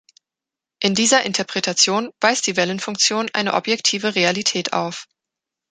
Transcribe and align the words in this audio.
In 0.79 0.95
dieser 0.95 1.21
Interpretation 1.25 2.11
weist 2.21 2.47
die 2.47 2.55
Wellenfunktion 2.57 3.29
eine 3.35 3.53
objektive 3.53 4.15
Realität 4.15 4.73
auf. 4.73 5.07